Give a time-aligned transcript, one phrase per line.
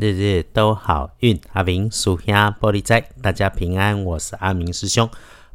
[0.00, 1.38] 日日都好运。
[1.52, 4.02] 阿明属下玻璃仔，大家平安。
[4.02, 5.06] 我是阿明师兄。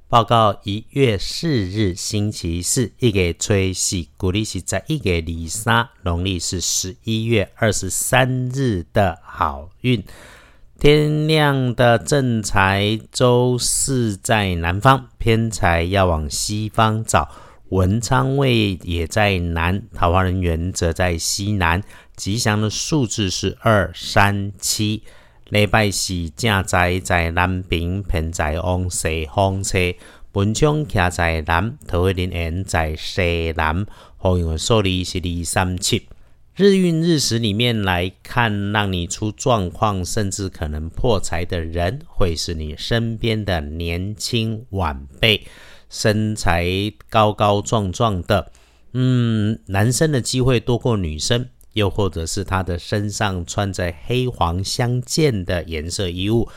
[0.08, 10.04] 报告一月四日星期四，一给吹喜，古历是在一给里三，农历是十一月二十三日的好运。
[10.78, 17.28] 天亮的正财，周四在南方，偏财要往西方找。
[17.70, 21.82] 文昌位也在南，桃花人员则在西南。
[22.16, 25.04] 吉祥的数字是二三七。
[25.50, 29.78] 礼拜四正在在南边，偏在往西方车。
[30.34, 33.86] 文昌徛在南，桃花人缘在西南。
[34.18, 36.08] 好运的数字是二三七。
[36.56, 45.46] 日运日时里面来看，让你出状况，甚至可能破财的人，会是你身边的年轻晚辈。
[45.90, 46.66] 身材
[47.10, 48.52] 高高壮壮的，
[48.94, 56.50] 嗯，男生的机会多过女生，又或者是他的身上穿着黑黄相间的颜色衣物，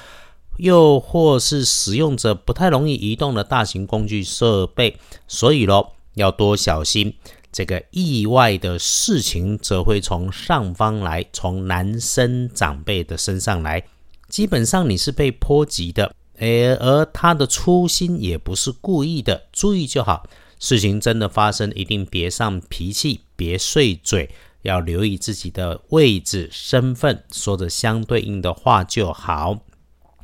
[0.56, 7.14] 又或是使用着不太容易移动的大型工具设备，所以咯，要多小心。
[7.50, 13.82] 这个意外的事情则会从上方来，从男生长辈的身上来，
[14.28, 16.14] 基本上你是被波及的。
[16.40, 20.28] 而而他的初心也不是故意的，注意就好。
[20.60, 24.28] 事情真的发生，一定别上脾气，别碎嘴，
[24.62, 29.58] 要留意自己的位置、身份，说着相对应的话就好。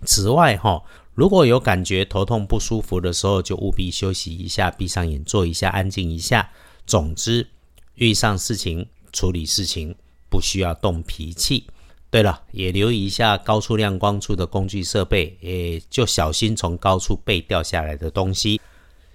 [0.05, 0.83] 此外，哈，
[1.15, 6.51] 如果有感觉头痛不舒服的时候，就务必休息一下，闭上眼，坐一下，安静一下。
[6.87, 7.47] 总之，
[7.95, 9.95] 遇上事情处理事情，
[10.29, 11.67] 不需要动脾气。
[12.11, 18.61] 对了，也留意一下高处亮光处的工具设备，也就小心从高处被掉下来的东西。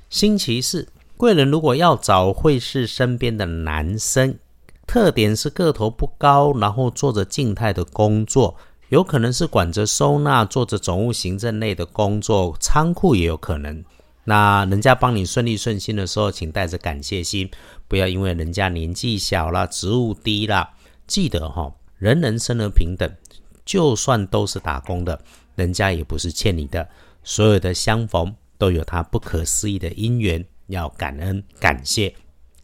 [0.09, 4.38] 星期四，贵人如果要找，会是身边的男生，
[4.90, 8.56] 特点是个头不高，然后做着静态的工作，
[8.88, 13.86] 有可能是管着收纳、做着总务行政类的工作，仓库也有可能。
[14.23, 17.52] 那人家帮你顺利顺心的时候，请带着感谢心，
[17.88, 20.67] 不要因为人家年纪小了、职务低了，
[21.06, 21.71] 记得哈。
[22.00, 23.08] 人人生而平等，
[23.64, 25.21] 就算都是打工的，
[25.54, 26.89] 人家也不是欠你的。
[27.23, 32.11] 所有的相逢都有他不可思议的因缘，要感恩感谢。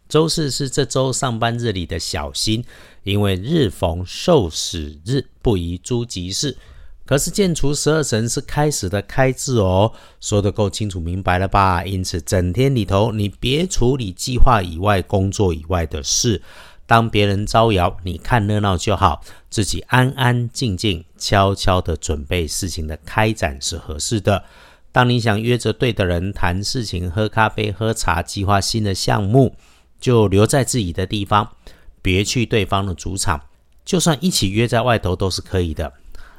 [0.08, 2.64] 周四是这周上班日里的小心，
[3.02, 6.56] 因为日逢受死日，不宜诸吉事。
[7.04, 11.84] 可是建除十二神是开始的开字哦，说的够清楚明白了吧？
[11.84, 16.42] 因此整天里头，你别处理计划以外、工作以外的事。
[16.84, 24.44] 当别人招摇，你看热闹就好，自己安安静静、悄悄的准备事情的开展是合适的。
[24.90, 29.54] 当你想约着对的人谈事情、喝咖啡、喝茶、计划新的项目，
[30.00, 31.56] 就留在自己的地方，
[32.02, 33.40] 别去对方的主场。
[33.84, 35.92] 就算一起约在外头都是可以的。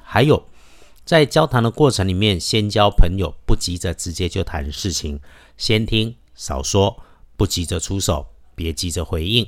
[0.04, 0.48] 还有，
[1.06, 5.20] 在交谈的过程里面，先交朋友，不急着直接就谈事情，
[5.58, 7.02] 先听少说，
[7.36, 9.48] 不急着出手，别急着回应。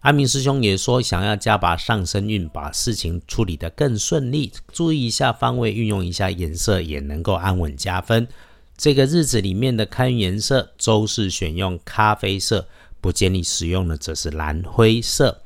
[0.00, 8.26] 阿明师兄也说，想要加把上升运，把事情处理得更顺利，注意一下方位，运用一下颜色，也能够安稳加分。
[8.78, 12.66] 这个日子里面的开颜色，周四选用咖啡色，
[13.00, 15.42] 不建议使用的则是蓝灰色。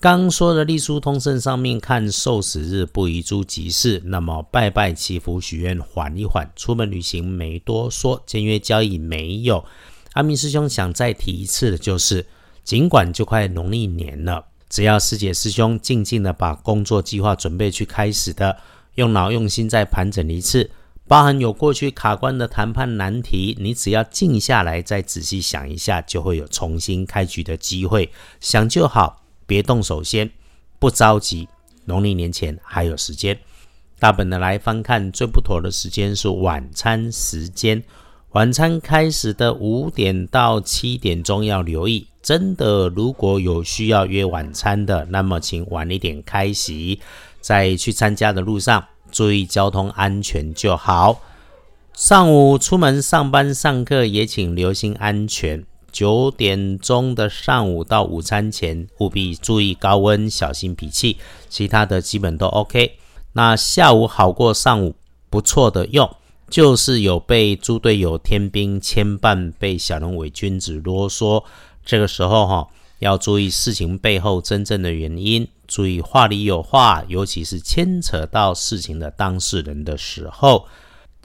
[0.00, 9.64] 刚说的隶书通胜上面看受死日不宜诸吉事，那么拜拜祈福许愿缓一缓，出门旅行没多说，签约交易没有。
[10.12, 12.26] 阿明师兄想再提一次的就是。
[12.62, 18.56] 尽管就快农历年了，只要师姐师兄静静的把工作计划准备去开始的，
[18.94, 20.70] 用脑用心再盘整一次，
[21.10, 28.08] 包含有过去卡关的谈判难题，你只要静下来再仔细想一下，就会有重新开局的机会。
[28.38, 30.30] 想就好，别动手先，
[30.78, 31.48] 不着急。
[31.86, 33.36] 农历年前还有时间。
[33.98, 37.82] 大本的来翻看最不妥的时间是晚餐时间，
[38.30, 42.06] 晚餐开始的五点到七点钟要留意。
[42.22, 47.00] 真的，如果有需要约晚餐的，那么请晚一点开席，
[47.40, 51.20] 在去参加的路上注意交通安全就好。
[51.94, 55.64] 上午出门上班上课也请留心安全。
[55.92, 61.18] 九点钟的上午到午餐前务必注意高温，小心脾气。
[61.48, 62.92] 其他的基本都 OK。
[63.32, 64.94] 那下午好过上午，
[65.28, 66.08] 不错的用，
[66.48, 71.42] 就是有被猪队友天兵牵绊，被小人伪君子啰嗦。
[71.84, 72.68] 这个时候哈，
[73.00, 80.66] 要注意事情背后真正的原因，注意话里有话，尤其是牵扯到事情的当事人的时候，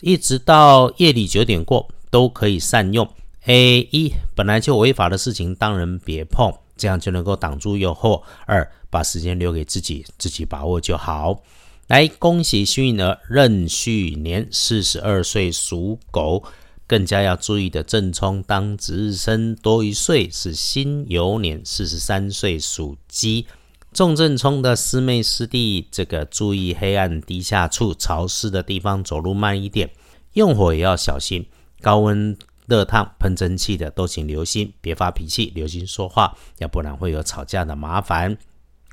[0.01, 3.07] 一直到夜里九点过都可以善用。
[3.45, 8.23] A 一本来就违法的事情，当然别碰，这样就能够挡住诱惑。
[8.47, 11.43] 二把时间留给自己，自己把握就好。
[11.87, 16.43] 来恭喜幸运儿任旭年四十二岁属狗，
[16.87, 23.47] 更加要注意的正冲当值日生多一岁是辛酉年四十三岁属鸡。
[23.91, 29.89] 重正冲的师妹师弟，这个注意黑暗低下处、潮湿的地方走路慢一点，
[30.33, 31.45] 用火也要小心。
[31.81, 32.37] 高温
[32.67, 38.37] 热烫喷蒸汽的都请留心，别发脾气，留心说话，要不然会有吵架的麻烦。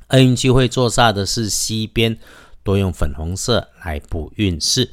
[0.09, 2.17] 厄运机会坐煞的是西边，
[2.63, 4.91] 多用粉红色来补运势。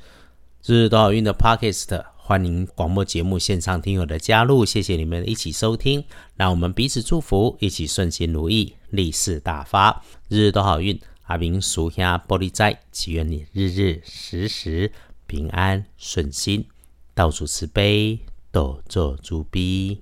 [0.64, 2.09] 日日都好运的 Podcast。
[2.31, 6.05] 欢迎广播节目线上听友的加入，谢谢你们一起收听，
[6.37, 10.97] 让我们彼此祝福，一起顺心如意，利市大发，日日都好运。
[11.23, 14.93] 阿明属下玻璃斋，祈愿你日日时时
[15.27, 16.65] 平安顺心，
[17.15, 18.21] 到处慈悲，
[18.53, 20.00] 多做诸逼。